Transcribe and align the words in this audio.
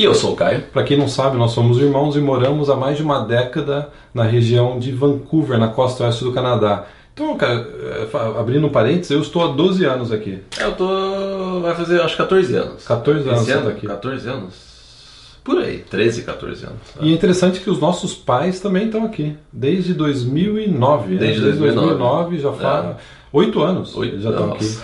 E 0.00 0.04
eu 0.04 0.14
sou 0.14 0.32
o 0.32 0.34
Caio. 0.34 0.62
Para 0.72 0.82
quem 0.82 0.96
não 0.96 1.06
sabe, 1.06 1.36
nós 1.36 1.50
somos 1.50 1.76
irmãos 1.76 2.16
e 2.16 2.20
moramos 2.20 2.70
há 2.70 2.74
mais 2.74 2.96
de 2.96 3.02
uma 3.02 3.22
década 3.22 3.90
na 4.14 4.22
região 4.22 4.78
de 4.78 4.92
Vancouver, 4.92 5.58
na 5.58 5.68
costa 5.68 6.04
oeste 6.04 6.24
do 6.24 6.32
Canadá. 6.32 6.86
Então, 7.12 7.36
cara, 7.36 7.68
eh, 7.78 8.08
abrindo 8.38 8.66
um 8.66 8.70
parênteses, 8.70 9.10
eu 9.10 9.20
estou 9.20 9.44
há 9.44 9.48
12 9.52 9.84
anos 9.84 10.10
aqui. 10.10 10.38
Eu 10.58 10.72
tô. 10.72 11.60
vai 11.60 11.74
fazer 11.74 12.00
acho 12.00 12.16
14 12.16 12.56
anos. 12.56 12.86
14 12.86 13.28
anos 13.28 13.42
Esse 13.42 13.50
ano? 13.50 13.64
tá 13.64 13.70
aqui. 13.72 13.86
14 13.86 14.26
anos? 14.30 14.54
Por 15.44 15.58
aí, 15.58 15.84
13, 15.90 16.22
14 16.22 16.64
anos. 16.64 16.78
E 17.02 17.10
é 17.10 17.12
interessante 17.12 17.60
que 17.60 17.68
os 17.68 17.78
nossos 17.78 18.14
pais 18.14 18.58
também 18.58 18.86
estão 18.86 19.04
aqui, 19.04 19.36
desde 19.52 19.92
2009. 19.92 21.12
né? 21.12 21.20
Desde 21.20 21.42
2009. 21.42 22.38
já 22.38 22.52
faz 22.54 22.96
8 23.30 23.62
anos 23.62 23.94
Oito 23.94 24.18
já 24.18 24.30
estão 24.30 24.50
aqui. 24.54 24.78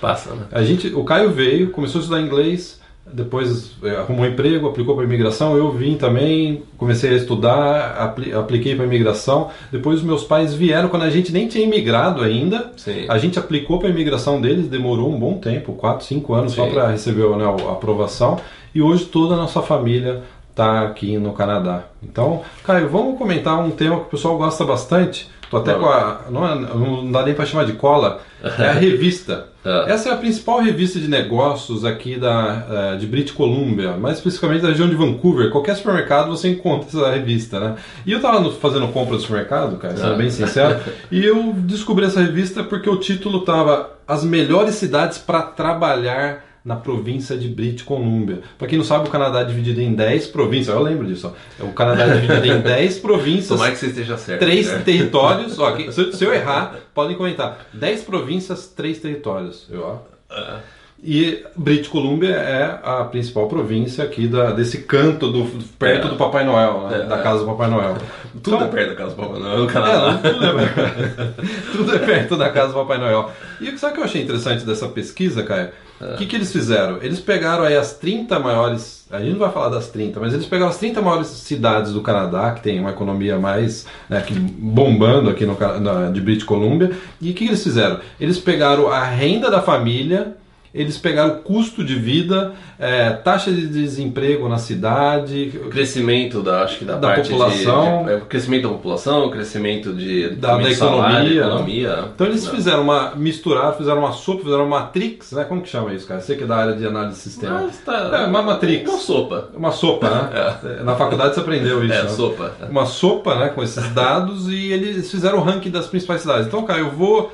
Passa, 0.00 0.34
né? 0.34 0.46
A 0.50 0.62
gente, 0.62 0.88
o 0.94 1.04
Caio 1.04 1.30
veio, 1.30 1.68
começou 1.68 1.98
a 1.98 2.02
estudar 2.02 2.22
inglês, 2.22 2.80
depois 3.12 3.72
eh, 3.82 3.90
arrumou 3.96 4.24
um 4.24 4.28
emprego, 4.28 4.66
aplicou 4.66 4.94
para 4.94 5.04
imigração. 5.04 5.56
Eu 5.56 5.70
vim 5.70 5.94
também, 5.96 6.62
comecei 6.78 7.10
a 7.10 7.14
estudar, 7.14 7.96
apli- 7.98 8.32
apliquei 8.32 8.74
para 8.74 8.84
imigração. 8.86 9.50
Depois 9.70 9.98
os 10.00 10.04
meus 10.04 10.24
pais 10.24 10.54
vieram 10.54 10.88
quando 10.88 11.02
a 11.02 11.10
gente 11.10 11.30
nem 11.32 11.46
tinha 11.46 11.64
imigrado 11.64 12.22
ainda. 12.22 12.72
Sim. 12.76 13.04
A 13.08 13.18
gente 13.18 13.38
aplicou 13.38 13.78
para 13.78 13.88
imigração 13.88 14.40
deles, 14.40 14.68
demorou 14.68 15.10
um 15.12 15.18
bom 15.18 15.34
tempo, 15.34 15.72
4, 15.74 16.04
5 16.06 16.34
anos 16.34 16.52
só 16.52 16.64
Sim. 16.66 16.72
para 16.72 16.88
receber 16.88 17.28
né, 17.36 17.44
a 17.44 17.72
aprovação. 17.72 18.38
E 18.74 18.82
hoje 18.82 19.04
toda 19.04 19.34
a 19.34 19.36
nossa 19.36 19.62
família 19.62 20.22
está 20.54 20.82
aqui 20.84 21.18
no 21.18 21.32
Canadá. 21.32 21.82
Então, 22.00 22.42
Caio, 22.64 22.88
vamos 22.88 23.18
comentar 23.18 23.58
um 23.58 23.72
tema 23.72 23.96
que 23.96 24.02
o 24.02 24.10
pessoal 24.10 24.38
gosta 24.38 24.64
bastante. 24.64 25.28
Tô 25.50 25.58
até 25.58 25.74
com 25.74 25.86
a. 25.86 26.20
Não, 26.30 26.48
é- 26.48 26.54
não 26.54 27.12
dá 27.12 27.22
nem 27.24 27.34
para 27.34 27.44
chamar 27.44 27.64
de 27.66 27.74
cola. 27.74 28.20
É 28.58 28.68
a 28.68 28.72
revista. 28.72 29.48
Ah. 29.64 29.84
Essa 29.88 30.08
é 30.08 30.12
a 30.12 30.16
principal 30.16 30.60
revista 30.60 30.98
de 30.98 31.06
negócios 31.08 31.84
aqui 31.84 32.16
da, 32.16 32.66
eh, 32.70 32.96
de 32.96 33.06
British 33.06 33.32
Columbia, 33.34 33.92
mais 33.96 34.18
especificamente 34.18 34.62
da 34.62 34.68
região 34.68 34.88
de 34.88 34.94
Vancouver. 34.94 35.50
Qualquer 35.50 35.74
supermercado 35.76 36.28
você 36.28 36.48
encontra 36.50 36.88
essa 36.88 37.10
revista, 37.10 37.58
né? 37.60 37.74
E 38.04 38.12
eu 38.12 38.20
tava 38.20 38.40
no- 38.40 38.52
fazendo 38.52 38.88
compra 38.88 39.16
do 39.16 39.22
supermercado, 39.22 39.76
cara, 39.76 39.96
sendo 39.96 40.12
Ah. 40.14 40.16
bem 40.16 40.28
sincero, 40.30 40.78
e 41.10 41.24
eu 41.24 41.52
descobri 41.56 42.04
essa 42.04 42.20
revista 42.20 42.62
porque 42.64 42.88
o 42.88 42.96
título 42.98 43.40
tava 43.42 43.90
As 44.06 44.22
melhores 44.22 44.74
cidades 44.74 45.16
para 45.18 45.40
trabalhar 45.42 46.44
na 46.64 46.76
província 46.76 47.36
de 47.36 47.46
British 47.46 47.82
Columbia. 47.82 48.40
Para 48.56 48.66
quem 48.66 48.78
não 48.78 48.84
sabe, 48.84 49.06
o 49.06 49.10
Canadá 49.10 49.40
é 49.40 49.44
dividido 49.44 49.82
em 49.82 49.92
10 49.92 50.28
províncias. 50.28 50.74
Eu 50.74 50.82
lembro 50.82 51.06
disso. 51.06 51.34
ó. 51.60 51.64
O 51.64 51.72
Canadá 51.72 52.04
é 52.04 52.14
dividido 52.18 52.46
em 52.46 52.60
10 52.60 52.98
províncias 53.00 53.48
Tomara 53.48 53.72
que 53.72 53.78
você 53.78 53.86
esteja 53.88 54.16
certo. 54.16 54.40
três 54.40 54.68
né? 54.68 54.78
territórios. 54.78 55.58
Ó, 55.58 55.76
se, 55.92 56.24
eu 56.24 56.32
errar, 56.32 56.76
podem 56.94 57.16
comentar. 57.16 57.66
Dez 57.72 58.02
províncias, 58.02 58.66
três 58.68 58.98
territórios. 58.98 59.66
Eu, 59.70 59.82
ó. 59.82 59.98
Ah, 60.30 60.60
E 61.02 61.44
British 61.54 61.88
Columbia 61.88 62.30
é 62.30 62.78
a 62.82 63.04
principal 63.04 63.46
província 63.46 64.02
aqui 64.02 64.26
da, 64.26 64.52
desse 64.52 64.78
canto 64.82 65.30
do, 65.30 65.44
perto 65.78 66.06
É. 66.06 66.10
do 66.10 66.16
Papai 66.16 66.44
Noel, 66.46 66.88
né? 66.88 67.00
É. 67.02 67.06
da 67.06 67.18
casa 67.18 67.40
do 67.40 67.46
Papai 67.46 67.68
Noel. 67.68 67.96
Tudo 68.42 68.56
Então- 68.56 68.66
é 68.68 68.70
perto 68.70 68.88
da 68.90 68.96
casa 68.96 69.10
do 69.10 69.16
Papai 69.16 69.38
Noel 69.40 69.58
no 69.58 69.64
É, 69.68 69.72
Canadá. 69.72 70.10
não, 70.12 70.18
tudo, 70.32 70.44
é, 70.46 71.34
tudo 71.72 71.94
é 71.94 71.98
perto 71.98 72.36
da 72.38 72.48
casa 72.48 72.68
do 72.68 72.74
Papai 72.74 72.96
Noel. 72.98 73.30
E 73.60 73.76
sabe 73.76 73.92
o 73.92 73.94
que 73.96 74.00
eu 74.00 74.04
achei 74.04 74.22
interessante 74.22 74.64
dessa 74.64 74.88
pesquisa, 74.88 75.42
Caio? 75.42 75.68
O 76.00 76.16
que, 76.16 76.26
que 76.26 76.36
eles 76.36 76.50
fizeram? 76.52 76.98
Eles 77.02 77.20
pegaram 77.20 77.64
aí 77.64 77.76
as 77.76 77.92
30 77.94 78.38
maiores. 78.38 79.06
A 79.10 79.20
gente 79.20 79.32
não 79.32 79.38
vai 79.38 79.50
falar 79.52 79.68
das 79.68 79.88
30, 79.90 80.18
mas 80.20 80.32
eles 80.34 80.44
pegaram 80.46 80.70
as 80.70 80.76
30 80.78 81.00
maiores 81.00 81.28
cidades 81.28 81.92
do 81.92 82.00
Canadá, 82.00 82.50
que 82.50 82.62
tem 82.62 82.80
uma 82.80 82.90
economia 82.90 83.38
mais 83.38 83.86
né, 84.08 84.20
que 84.20 84.34
bombando 84.34 85.30
aqui 85.30 85.46
no, 85.46 85.56
na, 85.80 86.10
de 86.10 86.20
British 86.20 86.44
Columbia. 86.44 86.90
E 87.20 87.30
o 87.30 87.34
que, 87.34 87.44
que 87.44 87.50
eles 87.50 87.62
fizeram? 87.62 88.00
Eles 88.18 88.38
pegaram 88.38 88.88
a 88.90 89.04
renda 89.04 89.50
da 89.50 89.60
família. 89.62 90.36
Eles 90.74 90.98
pegaram 90.98 91.34
o 91.34 91.36
custo 91.36 91.84
de 91.84 91.94
vida, 91.94 92.52
é, 92.80 93.10
taxa 93.10 93.52
de 93.52 93.68
desemprego 93.68 94.48
na 94.48 94.58
cidade, 94.58 95.52
O 95.64 95.68
crescimento 95.70 96.42
da, 96.42 96.62
acho 96.64 96.78
que 96.78 96.84
da, 96.84 96.96
Da 96.96 97.08
parte 97.08 97.22
de- 97.24 97.30
população. 97.30 98.04
de, 98.06 98.10
é, 98.12 98.16
o 98.16 98.20
crescimento 98.22 98.62
da 98.64 98.68
população, 98.70 99.26
o 99.26 99.30
crescimento 99.30 99.92
de, 99.94 100.30
Da- 100.30 100.56
da 100.56 100.62
de 100.64 100.74
salário, 100.74 101.32
economia, 101.32 101.40
economia. 101.42 102.04
Então 102.14 102.26
eles 102.26 102.44
Não. 102.44 102.50
fizeram 102.50 102.82
uma 102.82 103.14
misturaram, 103.14 103.72
fizeram 103.74 103.98
uma 104.00 104.12
sopa, 104.12 104.42
fizeram 104.42 104.66
uma 104.66 104.80
matrix, 104.80 105.30
né? 105.32 105.44
Como 105.44 105.62
que 105.62 105.68
chama 105.68 105.94
isso, 105.94 106.06
cara? 106.08 106.20
Você 106.20 106.34
que 106.34 106.42
é 106.42 106.46
da 106.46 106.56
área 106.56 106.74
de 106.74 106.84
análise 106.84 107.16
de 107.18 107.22
sistema. 107.22 107.60
Mas 107.62 107.78
tá- 107.78 108.10
É, 108.22 108.26
uma 108.26 108.42
matrix. 108.42 108.90
Uma 108.90 108.98
sopa. 108.98 109.48
Uma 109.54 109.70
sopa, 109.70 110.10
né? 110.10 110.56
Na 110.84 110.96
faculdade 110.96 111.34
você 111.34 111.40
aprendeu 111.40 111.84
isso. 111.84 111.94
É, 111.94 112.02
né? 112.02 112.08
sopa. 112.08 112.52
Uma 112.68 112.86
sopa, 112.86 113.36
né, 113.36 113.48
com 113.48 113.62
esses 113.62 113.88
dados 113.90 114.48
e 114.48 114.72
eles 114.72 115.08
fizeram 115.10 115.38
o 115.38 115.42
ranking 115.42 115.70
das 115.70 115.86
principais 115.86 116.22
cidades. 116.22 116.48
Então, 116.48 116.64
cara, 116.64 116.80
eu 116.80 116.90
vou 116.90 117.32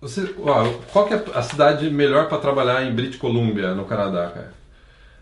você, 0.00 0.34
ó, 0.42 0.64
qual 0.92 1.06
que 1.06 1.14
é 1.14 1.24
a 1.34 1.42
cidade 1.42 1.90
melhor 1.90 2.28
para 2.28 2.38
trabalhar 2.38 2.84
em 2.84 2.92
British 2.94 3.18
Columbia, 3.18 3.74
no 3.74 3.84
Canadá, 3.84 4.30
cara? 4.34 4.52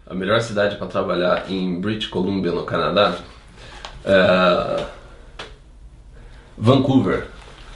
A 0.07 0.15
melhor 0.15 0.41
cidade 0.41 0.77
para 0.77 0.87
trabalhar 0.87 1.51
em 1.51 1.81
British 1.81 2.09
Columbia, 2.09 2.53
no 2.53 2.65
Canadá, 2.65 3.17
é... 4.05 4.85
Vancouver, 6.57 7.27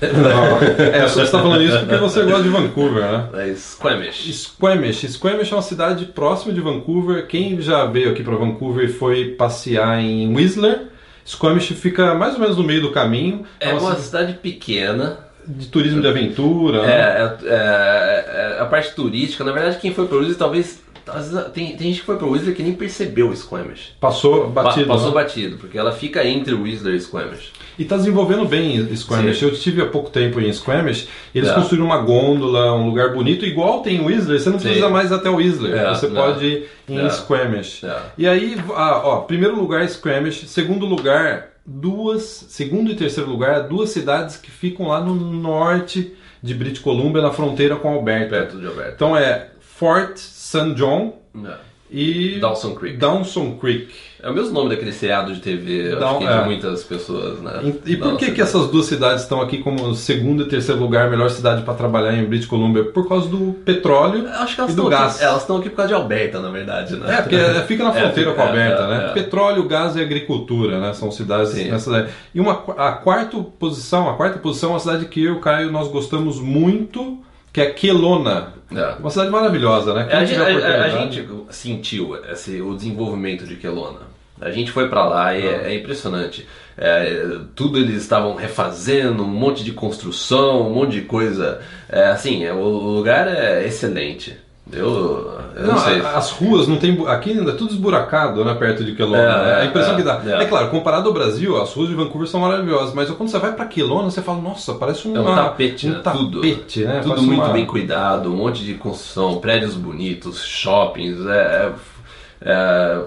é, 0.00 1.02
você 1.06 1.22
está 1.22 1.42
falando 1.42 1.62
isso 1.62 1.78
porque 1.80 1.96
você 1.96 2.22
gosta 2.22 2.42
de 2.42 2.48
Vancouver, 2.48 3.02
né? 3.02 3.28
é 3.34 3.54
Squamish. 3.54 4.32
Squamish. 4.32 5.08
Squamish 5.12 5.52
é 5.52 5.56
uma 5.56 5.62
cidade 5.62 6.06
próxima 6.06 6.54
de 6.54 6.60
Vancouver. 6.60 7.26
Quem 7.26 7.60
já 7.60 7.84
veio 7.84 8.10
aqui 8.10 8.22
para 8.22 8.34
Vancouver 8.36 8.86
e 8.86 8.92
foi 8.92 9.32
passear 9.32 10.00
em 10.00 10.34
Whistler, 10.34 10.86
Squamish 11.26 11.74
fica 11.74 12.14
mais 12.14 12.34
ou 12.34 12.40
menos 12.40 12.56
no 12.56 12.64
meio 12.64 12.80
do 12.80 12.90
caminho. 12.90 13.44
É 13.60 13.72
uma 13.72 13.80
uma 13.80 13.90
cidade 13.96 14.04
cidade 14.04 14.32
pequena, 14.34 15.18
de 15.58 15.66
turismo 15.66 16.00
de 16.00 16.08
aventura. 16.08 16.78
é, 16.78 16.86
né? 16.86 17.38
é- 17.44 17.48
é- 17.54 18.56
é 18.58 18.60
a 18.60 18.66
parte 18.66 18.94
turística. 18.94 19.44
Na 19.44 19.52
verdade, 19.52 19.78
quem 19.80 19.92
foi 19.92 20.06
para 20.06 20.16
Whistler 20.18 20.36
talvez. 20.38 20.82
às 21.08 21.30
vezes, 21.32 21.48
Tem, 21.52 21.68
tem 21.76 21.88
gente 21.88 22.00
que 22.00 22.06
foi 22.06 22.16
para 22.16 22.26
Whistler 22.26 22.54
que 22.54 22.62
nem 22.62 22.72
percebeu 22.74 23.30
o 23.30 23.36
Squamish. 23.36 23.94
Passou 24.00 24.50
Pa- 24.50 24.62
batido. 24.62 24.86
passou 24.86 25.08
né? 25.08 25.14
batido, 25.14 25.56
porque 25.58 25.76
ela 25.76 25.90
fica 25.92 26.24
entre 26.24 26.54
Whistler 26.54 26.94
e 26.94 27.00
Squamish. 27.00 27.52
E 27.78 27.82
está 27.82 27.96
desenvolvendo 27.96 28.44
bem 28.44 28.94
Squamish. 28.94 29.38
Sim. 29.38 29.46
Eu 29.46 29.52
estive 29.52 29.80
há 29.82 29.86
pouco 29.86 30.10
tempo 30.10 30.38
em 30.40 30.52
Squamish. 30.52 31.08
E 31.34 31.38
eles 31.38 31.50
É. 31.50 31.54
construíram 31.54 31.86
uma 31.86 31.98
gôndola, 31.98 32.74
um 32.74 32.86
lugar 32.86 33.12
bonito, 33.12 33.44
igual 33.44 33.80
tem 33.80 33.96
em 33.96 34.04
Whistler. 34.04 34.38
Você 34.38 34.50
não 34.50 34.58
Sim. 34.58 34.66
precisa 34.66 34.88
mais 34.90 35.10
até 35.10 35.28
Whistler. 35.30 35.74
É, 35.74 35.88
você 35.94 36.06
não. 36.06 36.14
pode 36.22 36.44
ir 36.46 36.68
em 36.88 36.98
É. 37.00 37.08
Squamish. 37.10 37.84
É. 37.84 37.96
E 38.18 38.28
aí, 38.28 38.56
ah, 38.76 39.00
ó, 39.02 39.16
primeiro 39.22 39.58
lugar 39.58 39.88
Squamish, 39.88 40.46
segundo 40.46 40.84
lugar 40.86 41.49
duas, 41.72 42.22
segundo 42.48 42.90
e 42.90 42.96
terceiro 42.96 43.30
lugar 43.30 43.68
duas 43.68 43.90
cidades 43.90 44.36
que 44.36 44.50
ficam 44.50 44.88
lá 44.88 45.00
no 45.00 45.14
norte 45.14 46.16
de 46.42 46.52
British 46.52 46.82
Columbia, 46.82 47.22
na 47.22 47.30
fronteira 47.30 47.76
com 47.76 47.88
Alberta. 47.92 48.30
Perto 48.30 48.58
de 48.58 48.66
Alberta. 48.66 48.92
Então 48.94 49.16
é 49.16 49.50
Fort 49.60 50.16
St. 50.16 50.74
John 50.74 51.20
É. 51.44 51.69
e 51.92 52.38
Dawson 52.40 52.74
Creek. 52.74 52.96
Dawson 52.96 53.52
Creek. 53.60 53.88
É 54.22 54.28
o 54.28 54.34
mesmo 54.34 54.52
nome 54.52 54.68
daquele 54.68 54.92
seriado 54.92 55.32
de 55.32 55.40
TV, 55.40 55.96
Down- 55.96 56.08
acho 56.10 56.18
que 56.18 56.24
é. 56.26 56.38
de 56.40 56.44
muitas 56.44 56.84
pessoas, 56.84 57.40
né? 57.40 57.72
E, 57.86 57.92
e 57.92 57.96
por 57.96 58.18
que, 58.18 58.30
que 58.32 58.42
essas 58.42 58.68
duas 58.68 58.84
cidades 58.84 59.22
estão 59.22 59.40
aqui 59.40 59.58
como 59.58 59.94
segundo 59.94 60.42
e 60.42 60.46
terceiro 60.46 60.78
lugar, 60.78 61.08
melhor 61.08 61.30
cidade 61.30 61.62
para 61.62 61.72
trabalhar 61.72 62.12
em 62.14 62.26
British 62.26 62.46
Columbia? 62.46 62.84
Por 62.84 63.08
causa 63.08 63.28
do 63.30 63.54
petróleo 63.64 64.28
Acho 64.28 64.54
que 64.56 64.60
elas 64.60 64.72
e 64.74 64.76
do 64.76 64.88
gás. 64.90 65.14
aqui, 65.16 65.24
elas 65.24 65.40
estão 65.40 65.56
aqui 65.56 65.70
por 65.70 65.76
causa 65.76 65.88
de 65.88 65.94
Alberta, 65.94 66.38
na 66.38 66.50
verdade, 66.50 66.96
né? 66.96 67.14
É, 67.14 67.22
porque 67.22 67.34
é- 67.36 67.62
fica 67.62 67.82
na 67.82 67.90
É, 67.96 68.00
fronteira 68.02 68.30
fica- 68.30 68.34
com 68.34 68.42
a 68.42 68.46
Alberta, 68.50 68.82
é, 68.82 68.88
né? 68.88 69.06
é. 69.06 69.12
Petróleo, 69.14 69.66
gás 69.66 69.96
e 69.96 70.02
agricultura, 70.02 70.78
né? 70.80 70.92
São 70.92 71.10
cidades 71.10 71.52
Sim. 71.52 71.70
nessa. 71.70 72.10
E 72.34 72.40
uma, 72.40 72.52
a 72.76 72.92
quarta 72.92 73.38
posição, 73.58 74.06
a 74.10 74.14
quarta 74.16 74.38
posição 74.38 74.68
é 74.68 74.72
uma 74.74 74.80
cidade 74.80 75.06
que 75.06 75.24
eu 75.24 75.32
e 75.32 75.36
o 75.38 75.40
Caio 75.40 75.72
nós 75.72 75.88
gostamos 75.88 76.38
muito, 76.38 77.18
que 77.52 77.60
é 77.60 77.66
Kelowna. 77.70 78.54
É. 78.74 78.94
Uma 79.00 79.10
cidade 79.10 79.30
maravilhosa, 79.30 79.92
né? 79.94 80.08
A, 80.12 80.24
gente, 80.24 80.38
a- 80.40 80.44
a- 80.46 80.50
oportunidade- 80.50 80.90
gente 81.16 81.28
sentiu 81.50 82.16
esse, 82.30 82.60
o 82.60 82.74
desenvolvimento 82.74 83.44
de 83.46 83.56
Kelowna. 83.56 84.00
A 84.40 84.50
gente 84.50 84.70
foi 84.70 84.88
pra 84.88 85.04
lá 85.04 85.36
e 85.36 85.46
é, 85.46 85.72
é 85.72 85.74
impressionante. 85.74 86.46
É, 86.78 87.36
tudo 87.54 87.78
eles 87.78 87.96
estavam 88.00 88.34
refazendo, 88.34 89.22
um 89.22 89.26
monte 89.26 89.62
de 89.62 89.72
construção, 89.72 90.66
um 90.70 90.72
monte 90.74 90.92
de 90.92 91.02
coisa. 91.02 91.60
É, 91.88 92.04
assim, 92.06 92.44
é, 92.44 92.52
o 92.52 92.62
lugar 92.64 93.28
é 93.28 93.66
excelente. 93.66 94.36
Eu, 94.72 95.40
eu 95.56 95.66
não, 95.66 95.74
Não, 95.74 95.78
sei. 95.78 96.00
as 96.00 96.30
ruas 96.30 96.68
não 96.68 96.76
tem. 96.76 97.04
Aqui 97.08 97.30
ainda 97.30 97.50
é 97.50 97.54
tudo 97.54 97.72
esburacado, 97.72 98.44
né? 98.44 98.54
Perto 98.54 98.84
de 98.84 98.94
Kelowna. 98.94 99.18
É, 99.18 99.26
né? 99.44 99.54
a 99.54 99.64
é, 99.64 99.66
impressão 99.66 99.94
é, 99.94 99.96
que 99.96 100.02
dá. 100.02 100.22
É. 100.24 100.42
é. 100.42 100.44
claro, 100.46 100.68
comparado 100.70 101.08
ao 101.08 101.14
Brasil, 101.14 101.60
as 101.60 101.72
ruas 101.72 101.88
de 101.88 101.94
Vancouver 101.96 102.28
são 102.28 102.40
maravilhosas, 102.40 102.94
mas 102.94 103.10
quando 103.10 103.28
você 103.30 103.38
vai 103.38 103.52
pra 103.52 103.64
Kelowna, 103.66 104.10
você 104.10 104.22
fala, 104.22 104.40
nossa, 104.40 104.74
parece 104.74 105.08
um, 105.08 105.16
É 105.16 105.20
um 105.20 105.34
tapete, 105.34 105.88
um 105.88 105.90
né? 105.90 106.00
Tudo. 106.12 106.40
tapete, 106.40 106.84
né? 106.84 107.00
Tudo 107.02 107.22
muito 107.22 107.42
uma- 107.42 107.52
bem 107.52 107.66
cuidado, 107.66 108.32
um 108.32 108.36
monte 108.36 108.64
de 108.64 108.74
construção, 108.74 109.40
prédios 109.40 109.74
bonitos, 109.74 110.44
shoppings. 110.44 111.18
É, 111.26 111.32
é- 111.32 111.72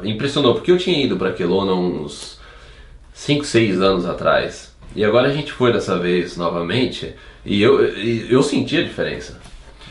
é- 0.03 0.09
impressionou, 0.09 0.55
porque 0.55 0.71
eu 0.71 0.77
tinha 0.77 1.01
ido 1.01 1.15
para 1.15 1.31
Kelowna 1.31 1.73
uns 1.73 2.39
5, 3.13 3.45
6 3.45 3.81
anos 3.81 4.05
atrás. 4.05 4.73
E 4.95 5.03
agora 5.05 5.27
a 5.29 5.33
gente 5.33 5.51
foi 5.51 5.71
dessa 5.71 5.97
vez 5.97 6.35
novamente 6.35 7.15
e 7.45 7.61
eu, 7.61 7.83
e 7.97 8.27
eu 8.31 8.43
senti 8.43 8.77
a 8.77 8.83
diferença. 8.83 9.39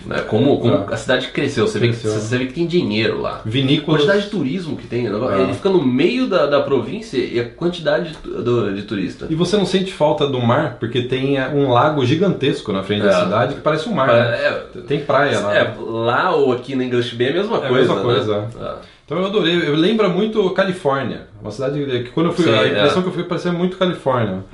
Né? 0.06 0.20
Como, 0.28 0.58
como 0.58 0.74
É. 0.90 0.94
a 0.94 0.96
cidade 0.96 1.28
cresceu, 1.28 1.66
você 1.66 1.78
vê, 1.78 1.88
que, 1.88 1.92
Cresceu. 1.96 2.20
você 2.20 2.38
vê 2.38 2.46
que 2.46 2.52
tem 2.54 2.66
dinheiro 2.66 3.20
lá. 3.20 3.40
A 3.44 3.48
Vinícolas. 3.48 4.00
quantidade 4.02 4.24
de 4.24 4.30
turismo 4.30 4.76
que 4.76 4.86
tem, 4.86 5.04
né? 5.04 5.10
É. 5.38 5.42
ele 5.42 5.54
fica 5.54 5.68
no 5.68 5.82
meio 5.84 6.26
da, 6.26 6.46
da 6.46 6.60
província 6.60 7.18
e 7.18 7.38
a 7.38 7.48
quantidade 7.48 8.10
de, 8.10 8.42
do- 8.42 8.74
de 8.74 8.82
turista. 8.82 9.26
E 9.30 9.34
você 9.34 9.56
não 9.56 9.64
sente 9.66 9.92
falta 9.92 10.26
do 10.26 10.40
mar, 10.40 10.76
porque 10.80 11.02
tem 11.02 11.38
é, 11.38 11.48
um 11.48 11.70
lago 11.70 12.04
gigantesco 12.04 12.72
na 12.72 12.82
frente 12.82 13.02
da 13.02 13.10
É. 13.10 13.22
cidade 13.24 13.54
que 13.54 13.60
parece 13.60 13.88
um 13.88 13.92
mar. 13.92 14.08
né? 14.08 14.36
É, 14.36 14.80
Tem 14.86 15.00
praia 15.00 15.38
lá. 15.40 15.54
É, 15.56 15.74
lá 15.78 16.34
ou 16.34 16.52
aqui 16.52 16.74
na 16.74 16.84
English 16.84 17.14
Bay 17.14 17.28
é 17.28 17.30
a 17.30 17.34
mesma 17.34 17.56
É 17.58 17.66
a 17.66 17.68
coisa. 17.68 17.74
mesma 17.74 17.94
né? 17.96 18.02
coisa. 18.02 18.48
É. 18.60 18.74
Então 19.04 19.18
eu 19.18 19.26
adorei. 19.26 19.68
Eu 19.68 19.74
lembra 19.76 20.08
muito 20.08 20.48
Califórnia. 20.50 21.26
Uma 21.40 21.50
cidade 21.50 21.78
que 22.04 22.10
quando 22.10 22.26
eu 22.26 22.32
fui. 22.32 22.44
Sim, 22.44 22.50
a 22.54 22.66
impressão 22.66 23.02
que 23.02 23.08
eu 23.08 23.12
fui 23.12 23.24
parecia 23.24 23.52
muito 23.52 23.76
Califórnia. 23.76 24.44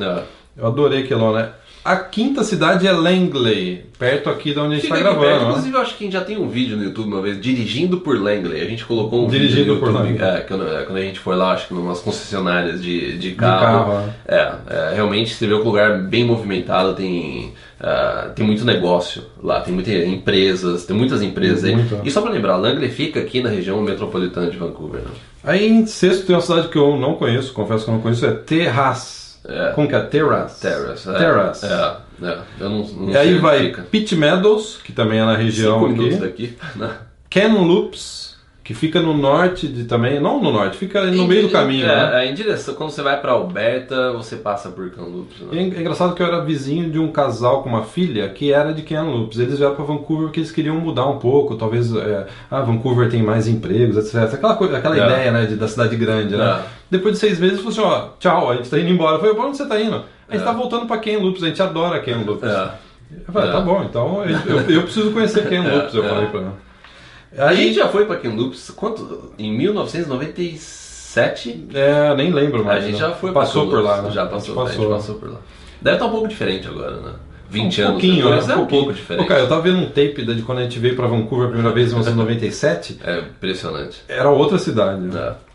Eu 0.56 0.66
adorei 0.66 1.04
Kelowna. 1.04 1.52
A 1.84 1.96
quinta 1.96 2.44
cidade 2.44 2.86
é 2.86 2.92
Langley, 2.92 3.84
perto 3.98 4.28
aqui 4.28 4.52
de 4.52 4.58
onde 4.58 4.72
a 4.72 4.74
gente 4.76 4.84
está 4.84 4.98
gravando. 4.98 5.20
perto. 5.24 5.44
Inclusive, 5.44 5.74
eu 5.74 5.80
acho 5.80 5.96
que 5.96 6.04
a 6.04 6.06
gente 6.06 6.12
já 6.12 6.20
tem 6.20 6.36
um 6.36 6.48
vídeo 6.48 6.76
no 6.76 6.84
YouTube 6.84 7.08
uma 7.08 7.22
vez, 7.22 7.40
dirigindo 7.40 8.00
por 8.00 8.20
Langley. 8.20 8.60
A 8.60 8.64
gente 8.64 8.84
colocou 8.84 9.24
um 9.24 9.28
Dirigindo 9.28 9.60
vídeo 9.60 9.74
no 9.74 9.80
por 9.80 9.88
YouTube. 9.88 10.18
Langley. 10.18 10.28
É, 10.28 10.40
quando, 10.40 10.68
é, 10.68 10.82
quando 10.82 10.98
a 10.98 11.02
gente 11.02 11.18
foi 11.18 11.36
lá, 11.36 11.52
acho 11.52 11.68
que 11.68 11.74
em 11.74 11.78
umas 11.78 12.00
concessionárias 12.00 12.82
de, 12.82 13.16
de 13.16 13.32
carro, 13.32 13.92
carro. 13.92 14.06
né? 14.06 14.14
é, 14.28 14.52
é, 14.68 14.94
realmente 14.94 15.34
você 15.34 15.46
vê 15.46 15.54
que 15.54 15.60
o 15.60 15.64
lugar 15.64 15.98
bem 16.02 16.24
movimentado, 16.24 16.94
tem, 16.94 17.54
ah, 17.80 18.30
tem 18.34 18.44
muito 18.44 18.64
negócio 18.64 19.22
lá, 19.42 19.60
tem 19.60 19.72
muitas 19.72 19.94
empresas, 20.06 20.84
tem 20.84 20.96
muitas 20.96 21.22
empresas 21.22 21.64
aí. 21.64 21.74
Muito. 21.76 22.00
E 22.04 22.10
só 22.10 22.20
pra 22.20 22.30
lembrar, 22.30 22.56
Langley 22.56 22.90
fica 22.90 23.20
aqui 23.20 23.40
na 23.40 23.48
região 23.48 23.80
metropolitana 23.80 24.50
de 24.50 24.56
Vancouver. 24.56 25.00
Né? 25.00 25.10
Aí 25.44 25.66
em 25.66 25.86
sexto 25.86 26.26
tem 26.26 26.34
uma 26.34 26.42
cidade 26.42 26.68
que 26.68 26.76
eu 26.76 26.96
não 26.96 27.14
conheço, 27.14 27.52
confesso 27.52 27.84
que 27.84 27.90
eu 27.90 27.94
não 27.94 28.00
conheço, 28.00 28.26
é 28.26 28.32
Terrace. 28.32 29.27
É. 29.48 29.70
Como 29.72 29.88
que 29.88 29.94
é? 29.94 30.00
Terrace. 30.00 30.60
Terrace. 30.60 31.08
É, 31.08 31.12
Terrace. 31.14 31.66
É, 31.66 31.96
é, 32.22 32.38
eu 32.60 32.68
não, 32.68 32.78
não 32.86 33.08
E 33.08 33.12
sei 33.12 33.20
aí 33.22 33.38
vai 33.38 33.58
fica. 33.60 33.82
Pitt 33.82 34.14
Meadows, 34.14 34.78
que 34.84 34.92
também 34.92 35.20
é 35.20 35.24
na 35.24 35.36
região 35.36 35.88
Cinco 35.88 36.02
aqui. 36.04 36.14
daqui. 36.16 36.56
né? 36.76 36.90
Kamloops, 37.30 38.36
que 38.64 38.74
fica 38.74 39.00
no 39.00 39.16
norte 39.16 39.66
de 39.66 39.84
também, 39.84 40.20
não 40.20 40.42
no 40.42 40.50
norte, 40.52 40.76
fica 40.76 41.02
no 41.06 41.26
meio 41.26 41.42
do 41.44 41.48
caminho. 41.48 41.86
É, 41.86 42.10
né? 42.10 42.26
é, 42.26 42.30
em 42.30 42.34
direção, 42.34 42.74
quando 42.74 42.90
você 42.90 43.00
vai 43.02 43.18
pra 43.20 43.32
Alberta, 43.32 44.12
você 44.12 44.36
passa 44.36 44.68
por 44.68 44.90
Kamloops. 44.90 45.40
Né? 45.40 45.48
É 45.52 45.58
é 45.60 45.62
engraçado 45.80 46.14
que 46.14 46.22
eu 46.22 46.26
era 46.26 46.44
vizinho 46.44 46.90
de 46.90 46.98
um 46.98 47.10
casal 47.10 47.62
com 47.62 47.68
uma 47.70 47.84
filha 47.84 48.28
que 48.28 48.52
era 48.52 48.74
de 48.74 48.82
Kamloops. 48.82 49.38
Eles 49.38 49.58
vieram 49.58 49.74
para 49.74 49.84
Vancouver 49.84 50.24
porque 50.26 50.40
eles 50.40 50.50
queriam 50.52 50.76
mudar 50.76 51.06
um 51.06 51.18
pouco. 51.18 51.56
Talvez, 51.56 51.94
é, 51.96 52.26
ah, 52.50 52.60
Vancouver 52.60 53.08
tem 53.10 53.22
mais 53.22 53.46
empregos, 53.48 53.96
etc. 53.96 54.34
Aquela, 54.34 54.56
coisa, 54.56 54.76
aquela 54.76 54.98
É. 54.98 55.04
ideia 55.06 55.32
né, 55.32 55.46
de, 55.46 55.56
da 55.56 55.68
cidade 55.68 55.96
grande, 55.96 56.36
né? 56.36 56.62
É. 56.90 56.96
Depois 56.96 57.14
de 57.14 57.20
seis 57.20 57.38
meses, 57.38 57.58
falou 57.58 57.70
assim, 57.72 57.80
ó, 57.80 58.08
tchau, 58.18 58.50
a 58.50 58.56
gente 58.56 58.70
tá 58.70 58.78
indo 58.78 58.90
embora. 58.90 59.16
Eu 59.16 59.20
falei, 59.20 59.34
pra 59.34 59.44
onde 59.46 59.56
você 59.56 59.66
tá 59.66 59.80
indo? 59.80 59.96
A 60.28 60.32
gente 60.32 60.42
É. 60.42 60.44
tá 60.44 60.52
voltando 60.52 60.86
pra 60.86 60.98
Kamloops, 60.98 61.42
a 61.42 61.46
gente 61.48 61.62
adora 61.62 62.00
Kamloops. 62.00 62.48
É. 62.48 62.70
Eu 63.26 63.32
falei, 63.32 63.48
É. 63.48 63.52
tá 63.52 63.60
bom, 63.60 63.82
então 63.84 64.22
eu, 64.24 64.38
eu- 64.56 64.70
eu 64.70 64.82
preciso 64.82 65.10
conhecer 65.12 65.48
Kamloops, 65.48 65.94
eu 65.94 66.04
É. 66.04 66.08
falei 66.08 66.26
pra 66.26 66.40
ela. 66.40 67.48
A 67.48 67.54
gente 67.54 67.74
já 67.74 67.88
foi 67.88 68.04
pra 68.06 68.16
Kamloops 68.16 68.70
quanto? 68.70 69.32
em 69.38 69.56
1997. 70.42 71.66
é, 71.74 72.14
nem 72.16 72.30
lembro 72.32 72.64
mais. 72.64 72.78
a 72.84 72.86
gente 72.86 72.94
né? 73.00 73.08
já 73.08 73.10
foi 73.12 73.32
pra 73.32 73.42
Passou 73.42 73.68
por 73.68 73.82
lá, 73.82 74.02
né? 74.02 74.10
Já 74.10 74.22
gente 74.24 74.32
passou, 74.32 74.62
a 74.66 74.70
gente 74.70 74.86
passou 74.88 75.14
por 75.16 75.30
lá. 75.30 75.38
Deve 75.80 75.96
estar 75.96 76.06
um 76.06 76.10
pouco 76.10 76.28
diferente 76.28 76.66
agora, 76.68 76.96
né? 76.96 77.12
20 77.50 77.80
um 77.80 77.84
anos 77.84 77.92
pouquinho, 78.02 78.24
depois, 78.28 78.46
né? 78.46 78.54
é 78.54 78.56
um 78.58 78.66
pouco 78.66 78.92
diferente. 78.92 79.24
Ô, 79.24 79.26
cara, 79.26 79.40
eu 79.40 79.48
tava 79.48 79.62
vendo 79.62 79.78
um 79.78 79.86
tape 79.86 80.22
de 80.24 80.42
quando 80.42 80.58
a 80.58 80.62
gente 80.64 80.78
veio 80.78 80.94
pra 80.96 81.06
Vancouver 81.06 81.46
a 81.46 81.50
primeira 81.50 81.72
vez 81.74 81.86
em 81.92 81.94
1997. 81.96 82.98
É 83.02 83.20
impressionante. 83.20 84.02
Era 84.08 84.28
outra 84.30 84.58
cidade. 84.58 85.00
né? 85.00 85.18
É. 85.18 85.47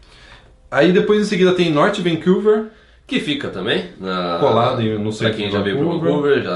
Aí 0.73 0.91
depois 0.91 1.21
em 1.21 1.25
seguida 1.25 1.53
tem 1.53 1.71
Norte 1.71 2.01
Vancouver, 2.01 2.65
Que 3.05 3.19
fica 3.19 3.49
também 3.49 3.85
na, 3.99 4.37
Colado 4.39 4.81
no 4.81 5.03
Pra 5.03 5.11
centro 5.11 5.35
quem 5.35 5.47
de 5.47 5.53
já 5.53 5.61
veio 5.61 5.77
para 5.77 5.85
Vancouver. 5.85 6.41
Já 6.41 6.51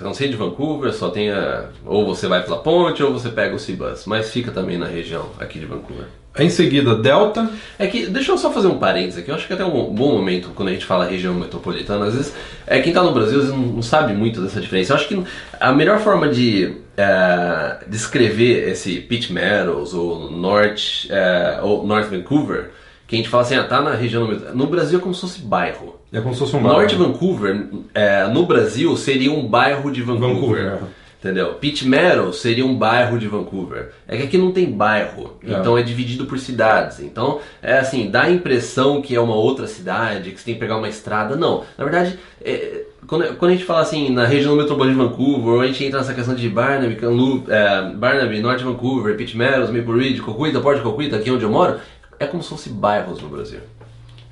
é, 0.00 0.04
não 0.04 0.12
sei 0.12 0.28
de 0.28 0.36
Vancouver, 0.36 0.92
só 0.92 1.08
tem 1.08 1.30
a, 1.30 1.66
ou 1.86 2.04
você 2.04 2.26
vai 2.26 2.42
pela 2.42 2.58
ponte 2.58 3.02
ou 3.02 3.12
você 3.12 3.30
pega 3.30 3.54
o 3.54 3.58
Cibus, 3.58 4.04
mas 4.04 4.30
fica 4.30 4.50
também 4.50 4.76
na 4.76 4.86
região 4.86 5.30
aqui 5.38 5.58
de 5.58 5.64
Vancouver. 5.64 6.06
em 6.38 6.50
seguida 6.50 6.96
Delta, 6.96 7.48
É 7.78 7.86
que, 7.86 8.06
deixa 8.06 8.32
eu 8.32 8.36
só 8.36 8.50
fazer 8.50 8.66
um 8.66 8.78
parênteses 8.78 9.20
aqui, 9.20 9.30
eu 9.30 9.34
acho 9.36 9.46
que 9.46 9.52
até 9.52 9.64
um 9.64 9.94
bom 9.94 10.12
momento 10.12 10.50
quando 10.54 10.68
a 10.68 10.72
gente 10.72 10.84
fala 10.84 11.06
região 11.06 11.32
metropolitana, 11.32 12.06
às 12.06 12.14
vezes, 12.14 12.34
é, 12.66 12.80
quem 12.80 12.92
tá 12.92 13.02
no 13.02 13.12
Brasil 13.12 13.38
às 13.38 13.44
vezes 13.46 13.58
não, 13.58 13.66
não 13.74 13.82
sabe 13.82 14.12
muito 14.12 14.42
dessa 14.42 14.60
diferença. 14.60 14.92
Eu 14.92 14.96
acho 14.96 15.08
que 15.08 15.22
a 15.58 15.72
melhor 15.72 15.98
forma 16.00 16.28
de 16.28 16.74
é, 16.96 17.78
descrever 17.86 18.68
esse 18.68 19.00
Pitch 19.00 19.30
Meadows 19.30 19.94
ou 19.94 20.30
North, 20.30 21.06
é, 21.08 21.60
ou 21.62 21.86
North 21.86 22.10
Vancouver, 22.10 22.70
que 23.12 23.16
a 23.16 23.18
gente 23.18 23.28
fala 23.28 23.42
assim, 23.42 23.56
ah, 23.56 23.64
tá 23.64 23.82
na 23.82 23.94
região 23.94 24.26
no 24.54 24.66
Brasil 24.66 24.98
é 24.98 25.02
como 25.02 25.14
se 25.14 25.20
fosse 25.20 25.42
bairro. 25.42 25.96
é 26.10 26.18
como 26.18 26.32
se 26.32 26.40
fosse 26.40 26.56
um 26.56 26.62
Norte 26.62 26.94
bairro. 26.96 27.12
Vancouver, 27.12 27.66
é, 27.92 28.26
no 28.28 28.46
Brasil, 28.46 28.96
seria 28.96 29.30
um 29.30 29.46
bairro 29.46 29.92
de 29.92 30.00
Vancouver. 30.00 30.32
Vancouver, 30.34 30.66
é. 30.66 31.02
Entendeu? 31.20 31.54
Pitch 31.54 31.82
Meadows 31.82 32.40
seria 32.40 32.64
um 32.64 32.74
bairro 32.74 33.18
de 33.18 33.28
Vancouver. 33.28 33.90
É 34.08 34.16
que 34.16 34.22
aqui 34.24 34.38
não 34.38 34.50
tem 34.50 34.68
bairro, 34.72 35.36
É. 35.46 35.52
então 35.52 35.76
é 35.76 35.82
dividido 35.82 36.24
por 36.24 36.38
cidades. 36.38 37.00
Então, 37.00 37.38
é 37.62 37.78
assim, 37.78 38.10
dá 38.10 38.22
a 38.22 38.30
impressão 38.30 39.02
que 39.02 39.14
é 39.14 39.20
uma 39.20 39.36
outra 39.36 39.66
cidade, 39.66 40.30
que 40.30 40.38
você 40.40 40.46
tem 40.46 40.54
que 40.54 40.60
pegar 40.60 40.78
uma 40.78 40.88
estrada. 40.88 41.36
Não, 41.36 41.64
na 41.76 41.84
verdade, 41.84 42.18
é, 42.42 42.84
quando, 43.06 43.36
quando 43.36 43.50
a 43.50 43.54
gente 43.54 43.64
fala 43.66 43.82
assim, 43.82 44.08
na 44.10 44.24
região 44.24 44.56
metropolitana 44.56 45.00
de 45.04 45.08
Vancouver, 45.10 45.54
ou 45.54 45.60
a 45.60 45.66
gente 45.66 45.84
entra 45.84 45.98
nessa 45.98 46.14
questão 46.14 46.34
de 46.34 46.48
Barnaby, 46.48 46.96
Kamloops, 46.96 47.48
é, 47.50 47.92
Barnaby, 47.94 48.40
Norte 48.40 48.64
Vancouver, 48.64 49.14
Pitch 49.16 49.34
Meadows, 49.34 49.70
Maple 49.70 49.92
Ridge, 49.96 50.20
Coquita, 50.22 50.60
Port 50.60 50.80
Coquita, 50.82 51.16
aqui 51.16 51.30
onde 51.30 51.44
eu 51.44 51.50
moro, 51.50 51.76
é 52.22 52.26
como 52.26 52.42
se 52.42 52.48
fosse 52.48 52.70
bairros 52.70 53.20
no 53.20 53.28
Brasil. 53.28 53.60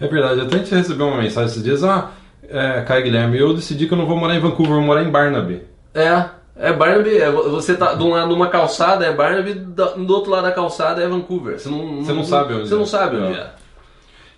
É 0.01 0.07
verdade, 0.07 0.41
até 0.41 0.55
a 0.55 0.59
gente 0.59 0.75
recebeu 0.75 1.09
uma 1.09 1.19
mensagem 1.19 1.51
esses 1.51 1.63
dias, 1.63 1.85
ah, 1.85 2.11
é, 2.49 2.83
Caio 2.83 3.05
Guilherme, 3.05 3.39
eu 3.39 3.53
decidi 3.55 3.87
que 3.87 3.93
eu 3.93 3.99
não 3.99 4.07
vou 4.07 4.17
morar 4.17 4.35
em 4.35 4.41
Vancouver, 4.41 4.73
eu 4.73 4.77
vou 4.79 4.87
morar 4.87 5.03
em 5.03 5.11
Barnaby. 5.11 5.63
É, 5.95 6.25
é 6.57 6.73
Barnaby, 6.73 7.19
é, 7.19 7.31
você 7.31 7.75
tá 7.75 7.95
de 7.95 8.03
um 8.03 8.11
lado 8.11 8.29
numa 8.29 8.49
calçada 8.49 9.05
é 9.05 9.13
Barnaby, 9.13 9.55
do 9.55 10.15
outro 10.15 10.31
lado 10.31 10.45
da 10.45 10.53
calçada 10.53 11.03
é 11.03 11.09
Vancouver. 11.09 11.59
Você 11.59 11.69
não, 11.69 12.03
Você 12.03 12.13
não 12.13 12.25
sabe 12.25 12.55
onde 12.55 12.69
Você 12.69 12.75
é. 12.75 12.79
não 12.79 12.87
sabe 12.87 13.17
onde 13.17 13.39
É. 13.39 13.51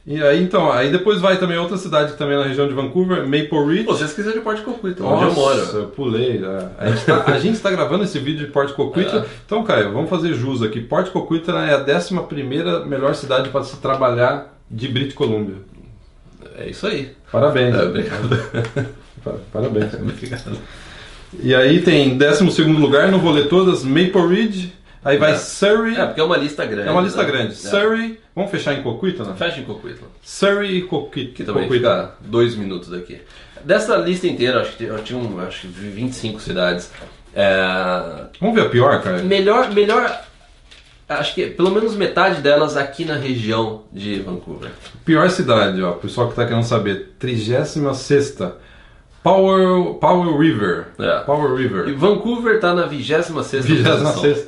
E 0.05 0.21
aí 0.21 0.43
então, 0.43 0.73
aí 0.73 0.91
depois 0.91 1.21
vai 1.21 1.39
também 1.39 1.57
outra 1.59 1.77
cidade 1.77 2.15
também 2.15 2.37
na 2.37 2.43
região 2.43 2.67
de 2.67 2.75
Vancouver, 2.75 3.23
Maple 3.23 3.67
Ridge. 3.69 3.85
Pô, 3.85 3.95
você 3.95 4.05
esqueceu 4.05 4.33
de 4.33 4.41
Porto 4.41 4.63
Coquita, 4.63 5.05
onde 5.05 5.23
eu 5.23 5.29
Nossa, 5.29 5.41
moro. 5.41 5.59
eu 5.79 5.87
pulei. 5.89 6.43
é. 6.45 6.69
A 6.77 6.91
gente, 6.91 7.05
tá, 7.05 7.25
a 7.27 7.39
gente 7.39 7.61
tá 7.61 7.71
gravando 7.71 8.03
esse 8.03 8.19
vídeo 8.19 8.45
de 8.47 8.51
Porto 8.53 8.75
Coquitra. 8.75 9.21
É. 9.21 9.25
Então, 9.47 9.63
Caio, 9.63 9.93
vamos 9.93 10.11
fazer 10.11 10.35
jus 10.35 10.61
aqui. 10.61 10.81
Porto 10.81 11.13
Coquitra 11.13 11.59
é 11.67 11.75
a 11.75 11.97
11 11.97 12.15
melhor 12.89 13.15
cidade 13.15 13.49
para 13.51 13.63
se 13.63 13.77
trabalhar 13.77 14.59
de 14.69 14.89
British 14.89 15.15
Columbia. 15.15 15.57
É 16.59 16.69
isso 16.69 16.85
aí. 16.87 17.13
Parabéns. 17.31 17.75
É, 17.75 17.83
obrigado. 17.85 18.29
Pa- 19.23 19.35
Parabéns. 19.53 19.95
obrigado. 19.95 20.59
E 21.41 21.55
aí 21.55 21.81
tem 21.81 22.19
12 22.19 22.63
lugar, 22.65 23.09
não 23.11 23.21
vou 23.21 23.33
ler 23.33 23.49
todas, 23.49 23.85
Maple 23.85 24.27
Ridge. 24.29 24.73
Aí 25.05 25.19
vai 25.19 25.33
É. 25.33 25.37
Surrey. 25.37 25.97
É, 25.97 26.07
porque 26.07 26.21
é 26.21 26.25
uma 26.25 26.37
lista 26.37 26.65
grande. 26.65 26.89
É 26.89 26.93
uma 26.93 27.03
lista 27.03 27.23
né? 27.23 27.31
grande. 27.31 27.53
É. 27.53 27.55
Surrey. 27.55 28.21
Vamos 28.35 28.51
fechar 28.51 28.75
em 28.75 28.83
Coquitra, 28.83 29.25
né? 29.25 29.35
Fecha 29.37 29.61
em 29.61 29.65
Coquitlam. 29.65 30.09
Surrey 30.23 30.77
e 30.79 30.83
Coquitra. 30.83 31.35
Que 31.35 31.45
também 31.45 31.67
Coquitra. 31.67 31.91
fica 31.91 32.15
dois 32.21 32.55
minutos 32.55 32.89
daqui. 32.89 33.21
Dessa 33.65 33.97
lista 33.97 34.27
inteira, 34.27 34.61
acho 34.63 34.77
que 34.77 34.85
eu 34.85 34.99
tinha 35.03 35.19
um, 35.19 35.41
acho 35.41 35.61
que 35.63 35.67
25 35.69 36.41
cidades. 36.41 36.91
É, 37.35 38.25
Vamos 38.41 38.55
ver 38.55 38.67
a 38.67 38.69
pior, 38.69 39.01
cara? 39.03 39.19
melhor, 39.23 39.71
melhor. 39.73 40.25
Acho 41.09 41.35
que 41.35 41.47
pelo 41.49 41.71
menos 41.71 41.95
metade 41.95 42.41
delas 42.41 42.77
aqui 42.77 43.05
na 43.05 43.15
região 43.17 43.83
de 43.93 44.21
Vancouver. 44.21 44.71
Pior 45.05 45.29
cidade, 45.31 45.83
ó. 45.83 45.93
Pessoal 45.93 46.29
que 46.29 46.35
tá 46.35 46.47
querendo 46.47 46.65
saber. 46.65 47.13
36 47.19 47.77
Power, 49.23 49.95
Power 49.95 50.37
River. 50.39 50.87
É. 50.99 51.21
Power 51.21 51.59
E 51.59 51.63
River. 51.63 51.95
Vancouver 51.97 52.61
tá 52.61 52.75
na 52.75 52.87
26 52.87 53.31
posição. 53.31 53.61
26 53.63 54.47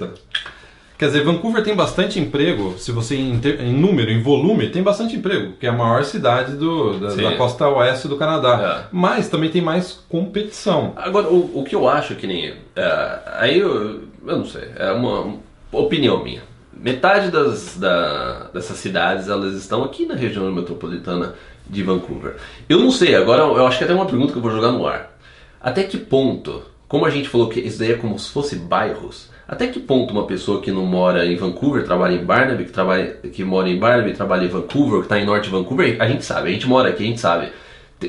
Quer 0.96 1.06
dizer, 1.06 1.24
Vancouver 1.24 1.62
tem 1.64 1.74
bastante 1.74 2.20
emprego, 2.20 2.76
se 2.78 2.92
você 2.92 3.16
em, 3.16 3.38
ter- 3.40 3.60
em 3.60 3.72
número, 3.72 4.10
em 4.12 4.22
volume, 4.22 4.70
tem 4.70 4.80
bastante 4.80 5.16
emprego, 5.16 5.50
porque 5.50 5.66
é 5.66 5.68
a 5.68 5.72
maior 5.72 6.04
cidade 6.04 6.52
do, 6.52 6.98
da, 7.00 7.14
da 7.14 7.36
costa 7.36 7.68
oeste 7.68 8.06
do 8.06 8.16
Canadá. 8.16 8.84
É. 8.84 8.88
Mas 8.92 9.28
também 9.28 9.50
tem 9.50 9.60
mais 9.60 10.04
competição. 10.08 10.92
Agora, 10.96 11.26
o, 11.28 11.58
o 11.60 11.64
que 11.64 11.74
eu 11.74 11.88
acho 11.88 12.14
que 12.14 12.28
nem. 12.28 12.54
é, 12.76 13.18
aí 13.38 13.58
eu, 13.58 14.02
eu 14.24 14.38
não 14.38 14.46
sei, 14.46 14.68
é 14.76 14.92
uma, 14.92 15.20
uma 15.22 15.38
opinião 15.72 16.22
minha. 16.22 16.42
Metade 16.72 17.30
das, 17.30 17.76
da, 17.76 18.48
dessas 18.54 18.76
cidades 18.78 19.28
elas 19.28 19.54
estão 19.54 19.82
aqui 19.82 20.06
na 20.06 20.14
região 20.14 20.50
metropolitana 20.52 21.34
de 21.68 21.82
Vancouver. 21.82 22.36
Eu 22.68 22.78
não 22.78 22.90
sei, 22.90 23.14
agora 23.14 23.42
eu 23.42 23.66
acho 23.66 23.78
que 23.78 23.84
é 23.84 23.86
até 23.86 23.94
uma 23.94 24.06
pergunta 24.06 24.32
que 24.32 24.38
eu 24.38 24.42
vou 24.42 24.50
jogar 24.50 24.72
no 24.72 24.86
ar. 24.86 25.16
Até 25.60 25.82
que 25.84 25.96
ponto, 25.96 26.62
como 26.86 27.06
a 27.06 27.10
gente 27.10 27.28
falou 27.28 27.48
que 27.48 27.60
isso 27.60 27.78
daí 27.78 27.92
é 27.92 27.96
como 27.96 28.18
se 28.18 28.30
fosse 28.30 28.56
bairros, 28.56 29.30
até 29.46 29.66
que 29.66 29.80
ponto 29.80 30.12
uma 30.12 30.26
pessoa 30.26 30.60
que 30.60 30.70
não 30.70 30.86
mora 30.86 31.26
em 31.26 31.36
Vancouver, 31.36 31.84
trabalha 31.84 32.14
em 32.14 32.24
Barnaby, 32.24 32.64
que, 32.64 32.72
trabalha, 32.72 33.14
que 33.32 33.44
mora 33.44 33.68
em 33.68 33.78
Barnaby, 33.78 34.12
trabalha 34.12 34.44
em 34.44 34.48
Vancouver, 34.48 35.00
que 35.00 35.06
está 35.06 35.18
em 35.18 35.26
Norte 35.26 35.50
Vancouver, 35.50 35.96
a 36.00 36.08
gente 36.08 36.24
sabe, 36.24 36.48
a 36.48 36.52
gente 36.52 36.66
mora 36.66 36.90
aqui, 36.90 37.02
a 37.02 37.06
gente 37.06 37.20
sabe 37.20 37.50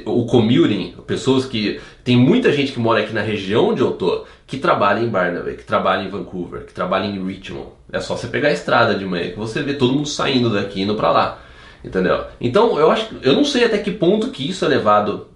o 0.05 0.25
commuting, 0.25 0.95
pessoas 1.05 1.45
que. 1.45 1.79
Tem 2.03 2.17
muita 2.17 2.51
gente 2.51 2.71
que 2.71 2.79
mora 2.79 3.01
aqui 3.01 3.13
na 3.13 3.21
região 3.21 3.69
onde 3.69 3.81
eu 3.81 3.91
tô 3.93 4.25
que 4.45 4.57
trabalha 4.57 4.99
em 4.99 5.09
Barnaby, 5.09 5.55
que 5.55 5.63
trabalha 5.63 6.03
em 6.03 6.09
Vancouver, 6.09 6.65
que 6.65 6.73
trabalha 6.73 7.05
em 7.05 7.25
Richmond. 7.25 7.69
É 7.91 7.99
só 7.99 8.15
você 8.15 8.27
pegar 8.27 8.49
a 8.49 8.53
estrada 8.53 8.93
de 8.93 9.05
manhã 9.05 9.31
que 9.31 9.37
você 9.37 9.63
vê 9.63 9.73
todo 9.73 9.93
mundo 9.93 10.07
saindo 10.07 10.51
daqui 10.51 10.81
indo 10.81 10.95
pra 10.95 11.11
lá. 11.11 11.39
Entendeu? 11.85 12.23
Então 12.41 12.79
eu 12.79 12.89
acho 12.89 13.07
que- 13.09 13.27
eu 13.27 13.33
não 13.33 13.45
sei 13.45 13.63
até 13.65 13.77
que 13.77 13.91
ponto 13.91 14.29
que 14.31 14.49
isso 14.49 14.65
é 14.65 14.67
levado 14.67 15.27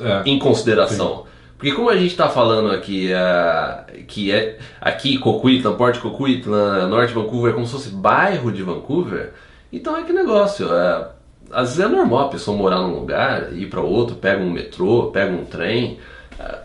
é. 0.00 0.22
em 0.24 0.38
consideração. 0.38 1.24
Porque 1.58 1.72
como 1.72 1.88
a 1.90 1.96
gente 1.96 2.08
está 2.10 2.28
falando 2.28 2.70
aqui, 2.70 3.10
eh, 3.12 3.84
que 4.06 4.30
é 4.30 4.58
aqui 4.80 5.16
Coquitlam, 5.18 5.74
Port 5.74 5.98
Coquitlam, 5.98 6.86
Norte 6.88 7.14
Vancouver, 7.14 7.50
é 7.50 7.54
como 7.54 7.66
se 7.66 7.72
fosse 7.72 7.88
bairro 7.88 8.52
de 8.52 8.62
Vancouver, 8.62 9.32
então 9.72 9.96
é 9.96 10.02
que 10.02 10.12
negócio. 10.12 10.68
é, 10.72 11.08
às 11.50 11.70
vezes 11.76 11.80
é 11.80 11.88
normal 11.88 12.26
a 12.26 12.28
pessoa 12.28 12.56
morar 12.56 12.78
num 12.80 12.94
lugar, 13.00 13.52
ir 13.54 13.66
para 13.66 13.80
outro, 13.80 14.16
pega 14.16 14.42
um 14.42 14.50
metrô, 14.50 15.04
pega 15.12 15.32
um 15.32 15.44
trem. 15.44 15.98
é, 16.38 16.58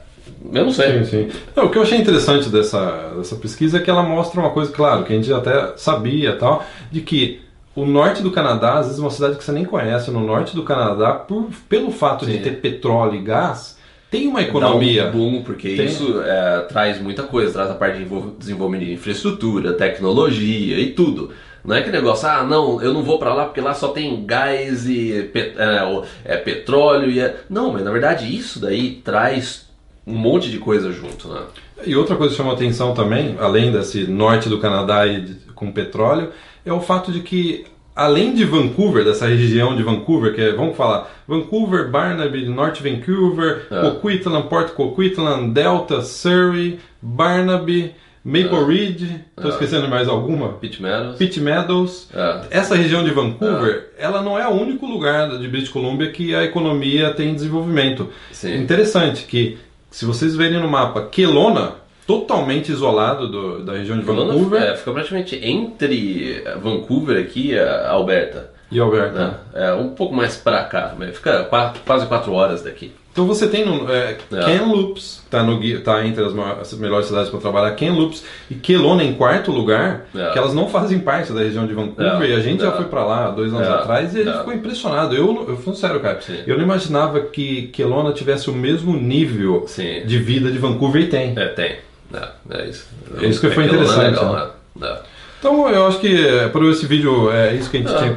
eu 0.53 0.65
não 0.65 0.71
sei. 0.71 1.03
Sim, 1.05 1.29
sim. 1.29 1.39
Não, 1.55 1.65
o 1.65 1.69
que 1.69 1.77
eu 1.77 1.83
achei 1.83 1.97
interessante 1.97 2.49
dessa, 2.49 3.13
dessa 3.15 3.35
pesquisa 3.37 3.77
é 3.77 3.79
que 3.81 3.89
ela 3.89 4.03
mostra 4.03 4.39
uma 4.41 4.49
coisa, 4.49 4.71
claro, 4.71 5.03
que 5.05 5.13
a 5.13 5.15
gente 5.15 5.31
até 5.31 5.73
sabia 5.77 6.35
tal, 6.37 6.65
de 6.91 6.99
que 7.01 7.41
o 7.75 7.85
norte 7.85 8.21
do 8.21 8.31
Canadá, 8.31 8.79
às 8.79 8.87
vezes 8.87 8.99
uma 8.99 9.09
cidade 9.09 9.37
que 9.37 9.43
você 9.43 9.51
nem 9.51 9.63
conhece, 9.65 10.11
no 10.11 10.19
norte 10.19 10.55
do 10.55 10.63
Canadá, 10.63 11.13
por, 11.13 11.49
pelo 11.69 11.91
fato 11.91 12.25
de 12.25 12.33
Sim. 12.33 12.39
ter 12.41 12.51
petróleo 12.61 13.15
e 13.15 13.21
gás, 13.21 13.77
tem 14.09 14.27
uma 14.27 14.41
Dá 14.41 14.47
economia. 14.47 15.07
um 15.07 15.11
boom, 15.11 15.41
porque 15.43 15.75
Tem. 15.75 15.85
isso 15.85 16.21
é, 16.21 16.59
traz 16.67 17.01
muita 17.01 17.23
coisa, 17.23 17.53
traz 17.53 17.71
a 17.71 17.75
parte 17.75 17.97
de 17.99 18.03
envol- 18.03 18.35
desenvolvimento 18.37 18.85
de 18.87 18.93
infraestrutura, 18.93 19.71
tecnologia 19.73 20.77
e 20.79 20.91
tudo. 20.91 21.31
Não 21.63 21.75
é 21.75 21.81
que 21.81 21.89
negócio, 21.91 22.27
ah, 22.27 22.43
não, 22.43 22.81
eu 22.81 22.91
não 22.91 23.03
vou 23.03 23.19
pra 23.19 23.33
lá 23.33 23.45
porque 23.45 23.61
lá 23.61 23.73
só 23.73 23.89
tem 23.89 24.25
gás 24.25 24.89
e 24.89 25.29
pe- 25.31 25.53
é, 25.55 26.33
é, 26.33 26.37
petróleo 26.37 27.09
e 27.09 27.19
é... 27.19 27.37
Não, 27.49 27.71
mas 27.71 27.83
na 27.85 27.91
verdade 27.91 28.35
isso 28.35 28.59
daí 28.59 28.95
traz 29.03 29.69
um 30.05 30.15
monte 30.15 30.49
de 30.49 30.57
coisa 30.57 30.91
junto, 30.91 31.27
né? 31.29 31.41
E 31.85 31.95
outra 31.95 32.15
coisa 32.15 32.31
que 32.31 32.37
chamou 32.37 32.53
atenção 32.53 32.93
também, 32.93 33.35
além 33.39 33.71
desse 33.71 34.05
norte 34.07 34.49
do 34.49 34.57
Canadá 34.59 35.05
e 35.07 35.21
de- 35.21 35.35
com 35.53 35.71
petróleo, 35.71 36.31
é 36.65 36.71
o 36.73 36.79
fato 36.81 37.11
de 37.11 37.19
que, 37.21 37.65
além 37.95 38.33
de 38.33 38.45
Vancouver, 38.45 39.03
dessa 39.03 39.25
região 39.27 39.75
de 39.75 39.83
Vancouver, 39.83 40.33
que 40.33 40.41
é, 40.41 40.51
vamos 40.53 40.75
falar, 40.77 41.09
Vancouver, 41.27 41.89
Barnaby, 41.89 42.45
North 42.47 42.79
Vancouver, 42.81 43.67
É. 43.71 43.81
Coquitlam, 43.81 44.43
Port 44.43 44.73
Coquitlam, 44.73 45.49
Delta, 45.49 46.01
Surrey, 46.01 46.79
Barnaby, 47.01 47.91
Maple 48.23 48.63
Ridge, 48.67 49.19
estou 49.35 49.49
É. 49.51 49.53
esquecendo 49.53 49.87
mais 49.87 50.07
alguma? 50.07 50.49
Pit 50.53 50.79
Meadows. 50.81 51.17
Pitt 51.17 51.39
Meadows. 51.41 52.07
É. 52.13 52.41
Essa 52.51 52.75
região 52.75 53.03
de 53.03 53.09
Vancouver, 53.11 53.89
ela 53.97 54.21
não 54.21 54.37
é 54.37 54.47
o 54.47 54.51
único 54.51 54.85
lugar 54.85 55.37
de 55.39 55.47
British 55.47 55.69
Columbia 55.69 56.11
que 56.11 56.35
a 56.35 56.43
economia 56.43 57.11
tem 57.13 57.33
desenvolvimento. 57.33 58.09
Sim. 58.31 58.55
Interessante 58.61 59.25
que, 59.25 59.57
se 59.89 60.05
vocês 60.05 60.35
verem 60.35 60.59
no 60.59 60.67
mapa, 60.69 61.01
Kelowna, 61.11 61.80
totalmente 62.19 62.71
isolado 62.71 63.27
do- 63.27 63.59
da 63.63 63.73
região 63.73 63.97
de 63.97 64.03
Kelowna, 64.05 64.33
Vancouver 64.33 64.61
é, 64.63 64.75
fica 64.75 64.91
praticamente 64.91 65.39
entre 65.41 66.43
Vancouver 66.61 67.21
aqui 67.21 67.51
e 67.51 67.59
Alberta. 67.59 68.51
e 68.71 68.79
Alberta. 68.79 69.19
Né? 69.19 69.33
É 69.53 69.73
um 69.73 69.89
pouco 69.89 70.13
mais 70.15 70.37
pra 70.37 70.63
cá, 70.63 70.93
mas 70.97 71.15
fica 71.15 71.43
quatro- 71.45 71.81
quase 71.85 72.05
quatro 72.05 72.33
horas 72.33 72.61
daqui. 72.63 72.91
Então 73.13 73.27
você 73.27 73.45
tem 73.45 73.65
no, 73.65 73.91
é, 73.91 74.15
É. 74.31 74.39
Kamloops, 74.39 75.21
tá, 75.29 75.43
no, 75.43 75.59
tá 75.81 76.05
entre 76.07 76.23
as, 76.23 76.31
as 76.61 76.73
melhores 76.79 77.07
cidades 77.07 77.29
para 77.29 77.41
trabalhar, 77.41 77.75
Kamloops 77.75 78.23
e 78.49 78.55
Kelowna 78.55 79.03
em 79.03 79.13
quarto 79.15 79.51
lugar, 79.51 80.05
É. 80.15 80.29
que 80.29 80.37
elas 80.37 80.53
não 80.53 80.69
fazem 80.69 80.97
parte 80.99 81.33
da 81.33 81.41
região 81.41 81.67
de 81.67 81.73
Vancouver, 81.73 82.21
É. 82.21 82.29
e 82.29 82.33
a 82.33 82.39
gente 82.39 82.61
já 82.61 82.69
É. 82.69 82.71
foi 82.71 82.85
para 82.85 83.03
lá 83.03 83.29
dois 83.29 83.53
anos 83.53 83.67
É. 83.67 83.71
atrás 83.71 84.15
e 84.15 84.21
a 84.21 84.23
gente 84.23 84.37
ficou 84.37 84.53
impressionado. 84.53 85.13
Eu, 85.13 85.45
eu 85.49 85.57
fui 85.57 85.75
sério, 85.75 85.99
cara. 85.99 86.21
Sim. 86.21 86.37
Eu 86.47 86.55
não 86.55 86.63
imaginava 86.63 87.19
que 87.19 87.63
Kelowna 87.73 88.13
tivesse 88.13 88.49
o 88.49 88.53
mesmo 88.53 88.95
nível 88.95 89.65
Sim. 89.67 90.03
de 90.05 90.17
vida 90.17 90.49
de 90.49 90.57
Vancouver 90.57 91.01
e 91.01 91.07
tem. 91.07 91.33
É, 91.37 91.47
tem. 91.47 91.75
É, 92.13 92.61
é 92.63 92.67
isso. 92.69 92.87
É 93.19 93.25
isso 93.25 93.41
que 93.41 93.49
foi 93.51 93.67
Kelowna 93.67 93.81
é 93.81 94.09
interessante, 94.09 94.19
legal, 94.19 94.33
né? 94.33 94.51
né? 94.75 94.87
É. 94.87 95.01
Então 95.39 95.69
eu 95.69 95.87
acho 95.87 95.99
que 95.99 96.27
é, 96.27 96.47
por 96.49 96.63
esse 96.65 96.85
vídeo 96.85 97.31
é 97.31 97.55
isso 97.55 97.69
que 97.69 97.77
a 97.77 97.79
gente 97.79 97.93
É. 97.93 97.97
tinha 97.97 98.15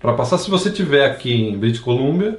para 0.00 0.12
passar. 0.12 0.38
Se 0.38 0.50
você 0.50 0.70
tiver 0.70 1.06
aqui 1.06 1.32
em 1.32 1.56
British 1.56 1.80
Columbia, 1.80 2.38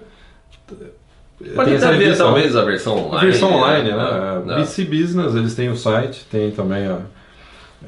Pode 1.56 1.70
tem 1.70 1.78
essa 1.78 1.90
até 1.90 1.98
ver 1.98 2.18
talvez 2.18 2.56
a 2.56 2.64
versão 2.64 2.98
online. 2.98 3.16
A 3.16 3.30
versão 3.30 3.54
online, 3.54 3.92
né? 3.92 4.44
É, 4.48 4.54
é. 4.54 4.56
BC 4.60 4.86
Business, 4.86 5.36
eles 5.36 5.54
têm 5.54 5.70
o 5.70 5.76
site, 5.76 6.26
tem 6.32 6.50
também 6.50 6.88
a, 6.88 7.00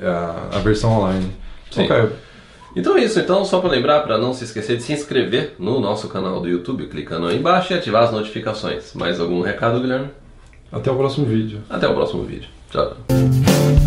a, 0.01 0.57
a 0.57 0.59
versão 0.59 0.91
online. 0.91 1.31
Sim. 1.71 1.85
Ok. 1.85 2.09
Então 2.75 2.95
é 2.95 3.03
isso, 3.03 3.19
então 3.19 3.43
só 3.43 3.59
para 3.59 3.71
lembrar, 3.71 4.01
para 4.01 4.17
não 4.19 4.33
se 4.33 4.43
esquecer 4.43 4.77
de 4.77 4.83
se 4.83 4.93
inscrever 4.93 5.55
no 5.57 5.79
nosso 5.79 6.07
canal 6.07 6.39
do 6.39 6.47
YouTube, 6.47 6.85
clicando 6.88 7.25
aí 7.25 7.38
embaixo 7.38 7.73
e 7.73 7.75
ativar 7.75 8.03
as 8.03 8.11
notificações. 8.11 8.93
Mais 8.93 9.19
algum 9.19 9.41
recado, 9.41 9.79
Guilherme? 9.79 10.09
Até 10.71 10.91
o 10.91 10.95
próximo 10.95 11.25
vídeo. 11.25 11.61
Até 11.67 11.88
o 11.88 11.95
próximo 11.95 12.23
vídeo. 12.23 12.49
Tchau. 12.71 13.78